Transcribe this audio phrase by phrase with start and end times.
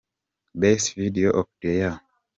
[0.55, 2.01] Best video of the year.